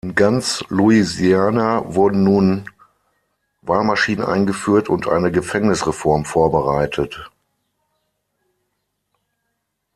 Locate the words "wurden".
1.93-2.23